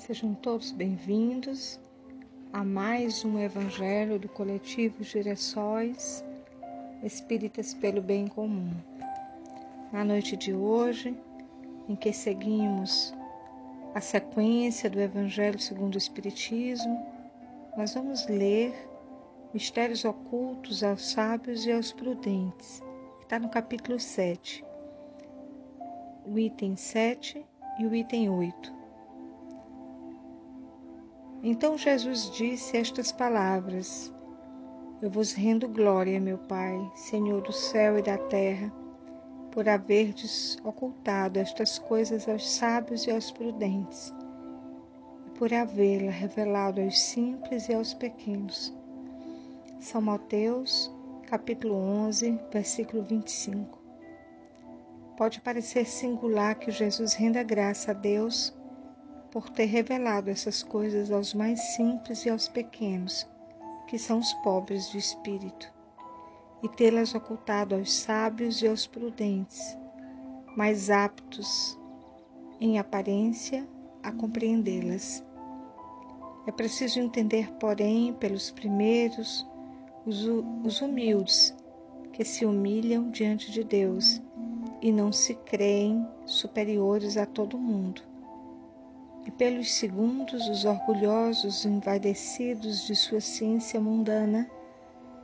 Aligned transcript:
Sejam 0.00 0.32
todos 0.32 0.72
bem-vindos 0.72 1.78
a 2.54 2.64
mais 2.64 3.22
um 3.22 3.38
Evangelho 3.38 4.18
do 4.18 4.30
Coletivo 4.30 5.04
Girassóis 5.04 6.24
Espíritas 7.02 7.74
pelo 7.74 8.00
Bem 8.00 8.26
Comum. 8.26 8.72
Na 9.92 10.02
noite 10.02 10.38
de 10.38 10.54
hoje, 10.54 11.14
em 11.86 11.94
que 11.94 12.14
seguimos 12.14 13.14
a 13.94 14.00
sequência 14.00 14.88
do 14.88 14.98
Evangelho 14.98 15.58
segundo 15.58 15.96
o 15.96 15.98
Espiritismo, 15.98 17.06
nós 17.76 17.92
vamos 17.92 18.26
ler 18.26 18.72
Mistérios 19.52 20.06
Ocultos 20.06 20.82
aos 20.82 21.10
Sábios 21.10 21.66
e 21.66 21.72
aos 21.72 21.92
Prudentes, 21.92 22.82
que 23.18 23.24
está 23.24 23.38
no 23.38 23.50
capítulo 23.50 24.00
7, 24.00 24.64
o 26.24 26.38
item 26.38 26.74
7 26.74 27.44
e 27.78 27.86
o 27.86 27.94
item 27.94 28.30
8. 28.30 28.79
Então 31.42 31.78
Jesus 31.78 32.30
disse 32.32 32.76
estas 32.76 33.10
palavras: 33.10 34.12
Eu 35.00 35.10
vos 35.10 35.32
rendo 35.32 35.66
glória, 35.66 36.20
meu 36.20 36.36
Pai, 36.36 36.78
Senhor 36.94 37.40
do 37.40 37.52
céu 37.52 37.98
e 37.98 38.02
da 38.02 38.18
terra, 38.18 38.70
por 39.50 39.66
haverdes 39.66 40.58
ocultado 40.62 41.38
estas 41.38 41.78
coisas 41.78 42.28
aos 42.28 42.46
sábios 42.46 43.06
e 43.06 43.10
aos 43.10 43.30
prudentes, 43.30 44.12
e 45.26 45.30
por 45.38 45.50
havê-la 45.54 46.10
revelado 46.10 46.78
aos 46.82 47.00
simples 47.00 47.70
e 47.70 47.74
aos 47.74 47.94
pequenos. 47.94 48.76
São 49.78 50.02
Mateus, 50.02 50.94
capítulo 51.26 51.74
11, 51.74 52.38
versículo 52.52 53.02
25. 53.02 53.78
Pode 55.16 55.40
parecer 55.40 55.86
singular 55.86 56.54
que 56.56 56.70
Jesus 56.70 57.14
renda 57.14 57.42
graça 57.42 57.92
a 57.92 57.94
Deus 57.94 58.54
por 59.30 59.48
ter 59.48 59.66
revelado 59.66 60.28
essas 60.28 60.62
coisas 60.62 61.12
aos 61.12 61.34
mais 61.34 61.60
simples 61.74 62.24
e 62.26 62.30
aos 62.30 62.48
pequenos, 62.48 63.28
que 63.86 63.98
são 63.98 64.18
os 64.18 64.32
pobres 64.34 64.90
de 64.90 64.98
espírito, 64.98 65.72
e 66.62 66.68
tê-las 66.68 67.14
ocultado 67.14 67.74
aos 67.74 67.92
sábios 67.92 68.60
e 68.60 68.66
aos 68.66 68.86
prudentes, 68.86 69.78
mais 70.56 70.90
aptos, 70.90 71.78
em 72.60 72.78
aparência, 72.78 73.66
a 74.02 74.10
compreendê-las. 74.10 75.24
É 76.46 76.52
preciso 76.52 76.98
entender, 76.98 77.52
porém, 77.54 78.12
pelos 78.14 78.50
primeiros, 78.50 79.46
os, 80.04 80.26
os 80.64 80.80
humildes, 80.80 81.54
que 82.12 82.24
se 82.24 82.44
humilham 82.44 83.10
diante 83.10 83.52
de 83.52 83.62
Deus 83.62 84.20
e 84.82 84.90
não 84.90 85.12
se 85.12 85.34
creem 85.34 86.06
superiores 86.26 87.16
a 87.16 87.24
todo 87.24 87.56
mundo 87.56 88.09
e 89.26 89.30
pelos 89.30 89.72
segundos 89.72 90.48
os 90.48 90.64
orgulhosos 90.64 91.64
envaidecidos 91.64 92.86
de 92.86 92.96
sua 92.96 93.20
ciência 93.20 93.80
mundana, 93.80 94.50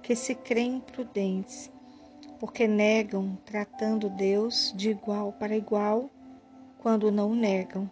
que 0.03 0.15
se 0.15 0.35
creem 0.35 0.81
prudentes, 0.81 1.71
porque 2.39 2.67
negam, 2.69 3.37
tratando 3.45 4.11
Deus 4.11 4.73
de 4.77 4.91
igual 4.91 5.33
para 5.33 5.57
igual, 5.57 6.11
quando 6.79 7.11
não 7.11 7.31
o 7.31 7.35
negam. 7.35 7.91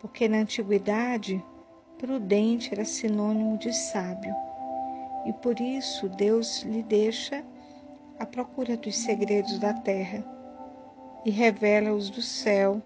Porque 0.00 0.28
na 0.28 0.38
antiguidade, 0.38 1.42
prudente 1.98 2.74
era 2.74 2.84
sinônimo 2.84 3.56
de 3.56 3.72
sábio, 3.72 4.34
e 5.24 5.32
por 5.32 5.58
isso 5.60 6.08
Deus 6.08 6.62
lhe 6.62 6.82
deixa 6.82 7.44
a 8.18 8.26
procura 8.26 8.76
dos 8.76 8.96
segredos 8.96 9.58
da 9.58 9.72
terra 9.72 10.22
e 11.24 11.30
revela-os 11.30 12.10
do 12.10 12.20
céu 12.20 12.82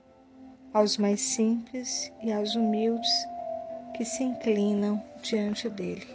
aos 0.73 0.99
mais 0.99 1.21
simples 1.21 2.13
e 2.23 2.33
aos 2.33 2.55
humildes 2.55 3.11
que 3.95 4.05
se 4.05 4.23
inclinam 4.23 5.03
diante 5.23 5.69
dele. 5.69 6.07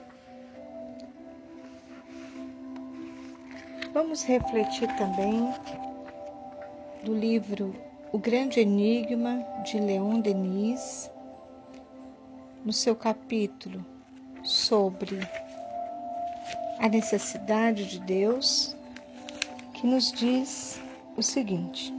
Vamos 3.94 4.24
refletir 4.24 4.88
também 4.96 5.54
do 7.04 7.14
livro 7.14 7.76
O 8.12 8.18
Grande 8.18 8.60
Enigma 8.60 9.46
de 9.64 9.80
Leon 9.80 10.20
Denis, 10.20 11.12
no 12.66 12.72
seu 12.72 12.96
capítulo 12.96 13.86
sobre 14.44 15.20
a 16.80 16.88
necessidade 16.88 17.86
de 17.86 18.00
Deus, 18.00 18.76
que 19.74 19.86
nos 19.86 20.12
diz 20.12 20.82
o 21.16 21.22
seguinte: 21.22 21.94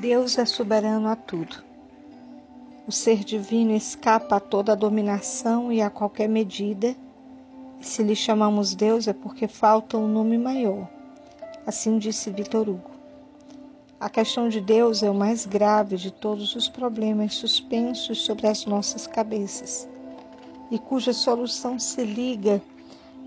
Deus 0.00 0.38
é 0.38 0.46
soberano 0.46 1.08
a 1.08 1.14
tudo. 1.14 1.62
O 2.86 2.90
ser 2.90 3.22
divino 3.22 3.72
escapa 3.72 4.36
a 4.36 4.40
toda 4.40 4.72
a 4.72 4.74
dominação 4.74 5.70
e 5.70 5.82
a 5.82 5.90
qualquer 5.90 6.26
medida, 6.26 6.96
e 7.78 7.84
se 7.84 8.02
lhe 8.02 8.16
chamamos 8.16 8.74
Deus 8.74 9.06
é 9.06 9.12
porque 9.12 9.46
falta 9.46 9.98
um 9.98 10.08
nome 10.08 10.38
maior. 10.38 10.88
Assim 11.66 11.98
disse 11.98 12.30
Vitor 12.30 12.66
Hugo. 12.66 12.90
A 14.00 14.08
questão 14.08 14.48
de 14.48 14.58
Deus 14.58 15.02
é 15.02 15.10
o 15.10 15.14
mais 15.14 15.44
grave 15.44 15.98
de 15.98 16.10
todos 16.10 16.56
os 16.56 16.66
problemas 16.66 17.34
suspensos 17.34 18.22
sobre 18.22 18.46
as 18.46 18.64
nossas 18.64 19.06
cabeças, 19.06 19.86
e 20.70 20.78
cuja 20.78 21.12
solução 21.12 21.78
se 21.78 22.02
liga 22.04 22.62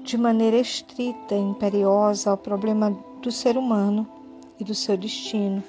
de 0.03 0.17
maneira 0.17 0.57
estrita 0.57 1.35
e 1.35 1.39
imperiosa 1.39 2.31
ao 2.31 2.37
problema 2.37 2.97
do 3.21 3.31
ser 3.31 3.59
humano 3.59 4.07
e 4.59 4.63
do 4.63 4.73
seu 4.73 4.97
destino 4.97 5.63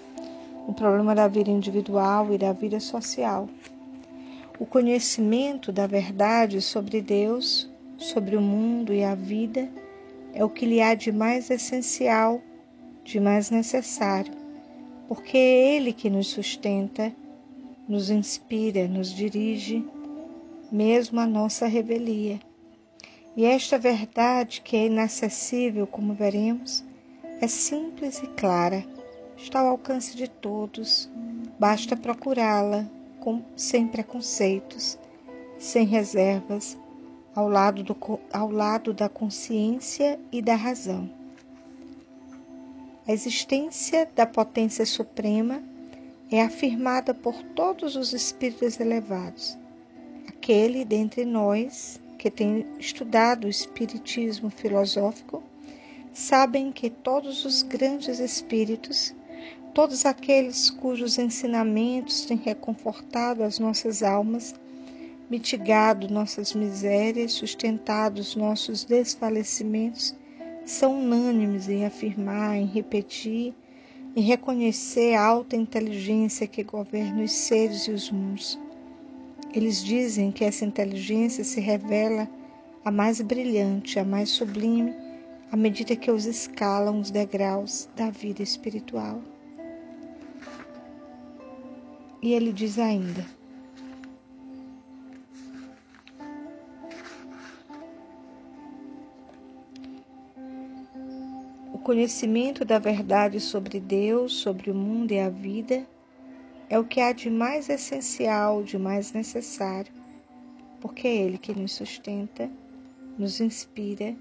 o 0.66 0.72
problema 0.72 1.14
da 1.14 1.28
vida 1.28 1.50
individual 1.50 2.32
e 2.32 2.38
da 2.38 2.52
vida 2.52 2.80
social. 2.80 3.48
O 4.58 4.64
conhecimento 4.64 5.70
da 5.70 5.86
verdade 5.86 6.60
sobre 6.60 7.00
Deus, 7.02 7.70
sobre 7.98 8.36
o 8.36 8.40
mundo 8.40 8.92
e 8.92 9.04
a 9.04 9.14
vida 9.14 9.68
é 10.32 10.44
o 10.44 10.48
que 10.48 10.64
lhe 10.64 10.80
há 10.80 10.94
de 10.94 11.12
mais 11.12 11.50
essencial, 11.50 12.40
de 13.04 13.20
mais 13.20 13.50
necessário, 13.50 14.32
porque 15.06 15.36
é 15.36 15.76
Ele 15.76 15.92
que 15.92 16.08
nos 16.08 16.28
sustenta, 16.28 17.12
nos 17.88 18.10
inspira, 18.10 18.88
nos 18.88 19.12
dirige, 19.12 19.84
mesmo 20.72 21.20
a 21.20 21.26
nossa 21.26 21.66
revelia. 21.66 22.40
E 23.36 23.44
esta 23.44 23.76
verdade, 23.76 24.62
que 24.62 24.76
é 24.76 24.86
inacessível, 24.86 25.86
como 25.86 26.14
veremos, 26.14 26.84
é 27.40 27.48
simples 27.48 28.18
e 28.22 28.26
clara 28.28 28.93
está 29.36 29.60
ao 29.60 29.68
alcance 29.68 30.16
de 30.16 30.28
todos, 30.28 31.10
basta 31.58 31.96
procurá-la 31.96 32.86
sem 33.56 33.86
preconceitos, 33.86 34.98
sem 35.58 35.86
reservas, 35.86 36.76
ao 37.34 37.48
lado, 37.48 37.82
do, 37.82 37.96
ao 38.32 38.50
lado 38.50 38.92
da 38.92 39.08
consciência 39.08 40.20
e 40.30 40.42
da 40.42 40.54
razão. 40.54 41.10
A 43.06 43.12
existência 43.12 44.08
da 44.14 44.26
potência 44.26 44.84
suprema 44.84 45.62
é 46.30 46.42
afirmada 46.42 47.14
por 47.14 47.42
todos 47.54 47.96
os 47.96 48.12
espíritos 48.12 48.78
elevados. 48.80 49.58
Aquele 50.28 50.84
dentre 50.84 51.24
nós 51.24 52.00
que 52.18 52.30
tem 52.30 52.66
estudado 52.78 53.44
o 53.44 53.50
espiritismo 53.50 54.50
filosófico 54.50 55.42
sabem 56.12 56.72
que 56.72 56.88
todos 56.88 57.44
os 57.44 57.62
grandes 57.62 58.18
espíritos 58.20 59.14
todos 59.74 60.06
aqueles 60.06 60.70
cujos 60.70 61.18
ensinamentos 61.18 62.24
têm 62.24 62.36
reconfortado 62.36 63.42
as 63.42 63.58
nossas 63.58 64.04
almas, 64.04 64.54
mitigado 65.28 66.12
nossas 66.12 66.54
misérias, 66.54 67.32
sustentado 67.32 68.18
os 68.18 68.36
nossos 68.36 68.84
desfalecimentos, 68.84 70.14
são 70.64 71.00
unânimes 71.00 71.68
em 71.68 71.84
afirmar, 71.84 72.56
em 72.56 72.66
repetir, 72.66 73.52
em 74.14 74.22
reconhecer 74.22 75.14
a 75.14 75.24
alta 75.24 75.56
inteligência 75.56 76.46
que 76.46 76.62
governa 76.62 77.24
os 77.24 77.32
seres 77.32 77.88
e 77.88 77.90
os 77.90 78.10
mundos. 78.12 78.58
Eles 79.52 79.82
dizem 79.82 80.30
que 80.30 80.44
essa 80.44 80.64
inteligência 80.64 81.42
se 81.42 81.60
revela 81.60 82.28
a 82.84 82.90
mais 82.92 83.20
brilhante, 83.20 83.98
a 83.98 84.04
mais 84.04 84.28
sublime, 84.30 84.94
à 85.50 85.56
medida 85.56 85.96
que 85.96 86.10
os 86.10 86.26
escalam 86.26 87.00
os 87.00 87.10
degraus 87.10 87.88
da 87.96 88.10
vida 88.10 88.42
espiritual. 88.42 89.20
E 92.24 92.32
ele 92.32 92.54
diz 92.54 92.78
ainda: 92.78 93.22
O 101.70 101.78
conhecimento 101.80 102.64
da 102.64 102.78
verdade 102.78 103.38
sobre 103.38 103.78
Deus, 103.78 104.32
sobre 104.32 104.70
o 104.70 104.74
mundo 104.74 105.12
e 105.12 105.20
a 105.20 105.28
vida 105.28 105.86
é 106.70 106.78
o 106.78 106.84
que 106.86 106.98
há 106.98 107.12
de 107.12 107.28
mais 107.28 107.68
essencial, 107.68 108.62
de 108.62 108.78
mais 108.78 109.12
necessário, 109.12 109.92
porque 110.80 111.06
é 111.06 111.14
Ele 111.14 111.36
que 111.36 111.52
nos 111.52 111.72
sustenta, 111.72 112.50
nos 113.18 113.38
inspira 113.38 114.16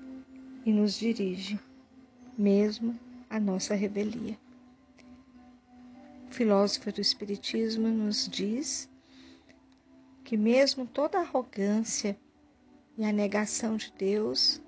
e 0.65 0.73
nos 0.73 0.99
dirige, 0.99 1.57
mesmo 2.37 2.99
a 3.29 3.39
nossa 3.39 3.73
revelia. 3.75 4.42
O 6.33 6.35
filósofo 6.35 6.91
do 6.91 6.99
Espiritismo 6.99 7.89
nos 7.89 8.27
diz 8.27 8.89
que, 10.23 10.35
mesmo 10.35 10.87
toda 10.87 11.19
arrogância 11.19 12.17
e 12.97 13.05
a 13.05 13.11
negação 13.11 13.77
de 13.77 13.93
Deus, 13.95 14.59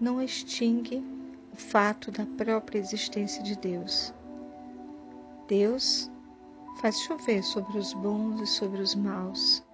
não 0.00 0.22
extingue 0.22 1.02
o 1.52 1.56
fato 1.56 2.12
da 2.12 2.24
própria 2.24 2.78
existência 2.78 3.42
de 3.42 3.56
Deus. 3.58 4.14
Deus 5.48 6.08
faz 6.80 7.00
chover 7.00 7.42
sobre 7.42 7.76
os 7.76 7.92
bons 7.92 8.40
e 8.40 8.46
sobre 8.46 8.80
os 8.80 8.94
maus. 8.94 9.64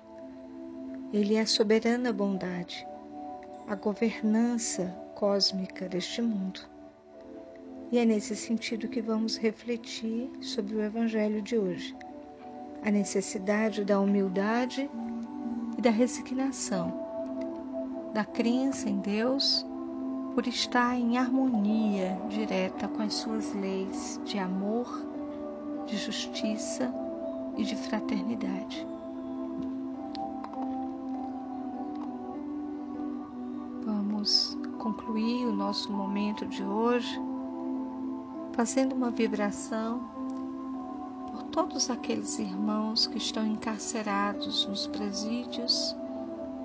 Ele 1.12 1.34
é 1.34 1.42
a 1.42 1.46
soberana 1.46 2.14
bondade, 2.14 2.88
a 3.68 3.74
governança 3.74 4.86
cósmica 5.14 5.86
deste 5.86 6.22
mundo. 6.22 6.71
E 7.92 7.98
é 7.98 8.06
nesse 8.06 8.34
sentido 8.34 8.88
que 8.88 9.02
vamos 9.02 9.36
refletir 9.36 10.30
sobre 10.40 10.76
o 10.76 10.82
Evangelho 10.82 11.42
de 11.42 11.58
hoje. 11.58 11.94
A 12.82 12.90
necessidade 12.90 13.84
da 13.84 14.00
humildade 14.00 14.90
e 15.76 15.82
da 15.82 15.90
resignação, 15.90 16.90
da 18.14 18.24
crença 18.24 18.88
em 18.88 18.98
Deus 19.00 19.66
por 20.34 20.46
estar 20.46 20.96
em 20.96 21.18
harmonia 21.18 22.18
direta 22.30 22.88
com 22.88 23.02
as 23.02 23.12
suas 23.12 23.52
leis 23.52 24.18
de 24.24 24.38
amor, 24.38 24.88
de 25.86 25.98
justiça 25.98 26.90
e 27.58 27.62
de 27.62 27.76
fraternidade. 27.76 28.86
Vamos 33.84 34.56
concluir 34.78 35.44
o 35.44 35.52
nosso 35.52 35.92
momento 35.92 36.46
de 36.46 36.64
hoje 36.64 37.31
fazendo 38.52 38.94
uma 38.94 39.10
vibração 39.10 40.00
por 41.30 41.42
todos 41.44 41.90
aqueles 41.90 42.38
irmãos 42.38 43.06
que 43.06 43.18
estão 43.18 43.46
encarcerados 43.46 44.66
nos 44.66 44.86
presídios, 44.86 45.96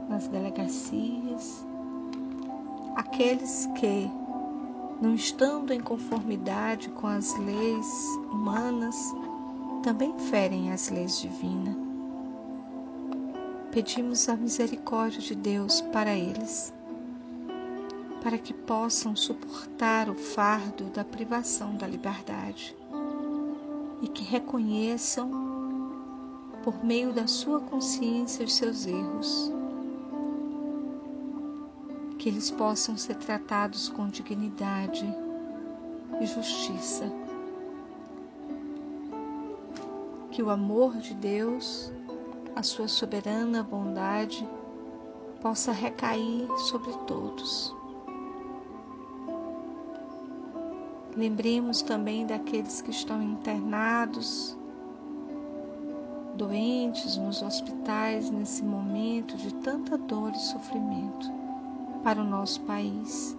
nas 0.10 0.28
delegacias, 0.28 1.66
aqueles 2.96 3.68
que, 3.80 4.10
não 5.02 5.16
estando 5.16 5.72
em 5.72 5.80
conformidade 5.80 6.90
com 6.90 7.08
as 7.08 7.38
leis 7.38 7.88
humanas, 8.32 8.96
também 9.84 10.18
ferem 10.18 10.72
as 10.72 10.90
leis 10.90 11.22
divinas. 11.22 11.76
Pedimos 13.72 14.28
a 14.28 14.36
misericórdia 14.36 15.22
de 15.22 15.36
Deus 15.36 15.82
para 15.82 16.14
eles, 16.14 16.74
para 18.24 18.38
que 18.38 18.54
possam 18.54 19.16
suportar 19.16 20.10
o 20.10 20.16
fardo 20.16 20.86
da 20.86 21.04
privação 21.04 21.76
da 21.76 21.88
liberdade 21.88 22.76
e 24.02 24.08
que 24.08 24.24
reconheçam, 24.24 25.30
por 26.64 26.84
meio 26.84 27.14
da 27.14 27.28
sua 27.28 27.60
consciência, 27.62 28.46
os 28.46 28.54
seus 28.54 28.86
erros 28.86 29.52
que 32.28 32.30
eles 32.30 32.52
possam 32.52 32.98
ser 32.98 33.16
tratados 33.16 33.88
com 33.88 34.10
dignidade 34.10 35.06
e 36.20 36.26
justiça. 36.26 37.10
Que 40.30 40.44
o 40.44 40.50
amor 40.50 40.98
de 40.98 41.14
Deus, 41.14 41.90
a 42.54 42.62
sua 42.64 42.90
soberana 42.90 43.64
bondade, 43.64 44.46
possa 45.42 45.72
recair 45.72 46.48
sobre 46.58 46.92
todos. 47.08 47.74
Lembremos 51.18 51.82
também 51.82 52.28
daqueles 52.28 52.80
que 52.80 52.92
estão 52.92 53.24
internados, 53.24 54.56
doentes 56.36 57.18
nos 57.18 57.42
hospitais 57.42 58.30
nesse 58.30 58.64
momento 58.64 59.36
de 59.36 59.52
tanta 59.56 59.98
dor 59.98 60.32
e 60.34 60.40
sofrimento 60.40 61.28
para 62.04 62.22
o 62.22 62.24
nosso 62.24 62.62
país. 62.62 63.36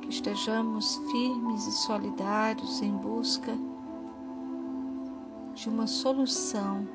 Que 0.00 0.10
estejamos 0.10 0.94
firmes 1.10 1.66
e 1.66 1.72
solidários 1.72 2.80
em 2.80 2.92
busca 2.98 3.52
de 5.56 5.68
uma 5.68 5.88
solução 5.88 6.86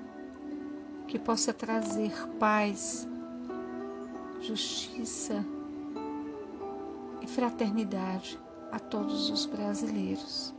que 1.06 1.20
possa 1.20 1.54
trazer 1.54 2.14
paz, 2.40 3.06
justiça 4.40 5.46
e 7.22 7.28
fraternidade 7.28 8.40
a 8.72 8.80
todos 8.80 9.30
os 9.30 9.46
brasileiros. 9.46 10.54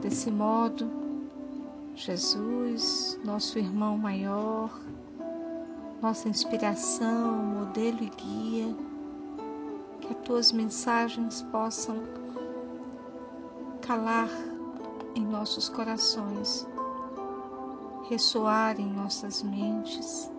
Desse 0.00 0.30
modo, 0.30 0.88
Jesus, 1.94 3.18
nosso 3.24 3.58
irmão 3.58 3.98
maior, 3.98 4.70
nossa 6.00 6.28
inspiração, 6.28 7.32
modelo 7.36 8.02
e 8.02 8.10
guia, 8.10 8.74
que 10.00 10.12
as 10.12 10.20
tuas 10.24 10.52
mensagens 10.52 11.42
possam 11.50 11.96
calar 13.80 14.28
em 15.14 15.24
nossos 15.24 15.68
corações, 15.68 16.66
ressoar 18.08 18.78
em 18.78 18.92
nossas 18.92 19.42
mentes 19.42 20.30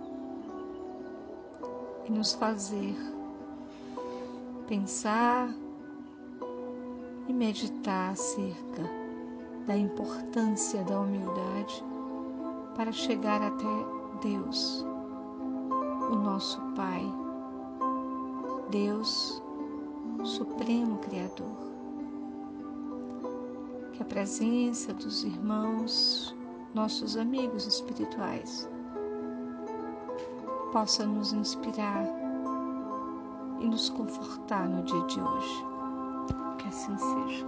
e 2.07 2.11
nos 2.11 2.33
fazer 2.33 2.95
pensar 4.67 5.53
e 7.27 7.33
meditar 7.33 8.11
acerca 8.11 8.83
da 9.65 9.75
importância 9.75 10.83
da 10.83 10.99
humildade 10.99 11.83
para 12.75 12.91
chegar 12.91 13.41
até 13.41 13.65
Deus, 14.21 14.85
o 16.11 16.15
nosso 16.15 16.61
Pai, 16.75 17.03
Deus, 18.69 19.41
Supremo 20.23 20.97
Criador. 20.99 21.67
Que 23.93 24.03
a 24.03 24.05
presença 24.05 24.93
dos 24.93 25.23
irmãos, 25.23 26.35
nossos 26.73 27.17
amigos 27.17 27.65
espirituais, 27.65 28.69
possa 30.71 31.05
nos 31.05 31.33
inspirar 31.33 32.03
e 33.59 33.67
nos 33.67 33.89
confortar 33.89 34.67
no 34.67 34.83
dia 34.83 35.01
de 35.07 35.19
hoje. 35.19 35.65
Que 36.59 36.67
assim 36.67 36.97
seja. 36.97 37.45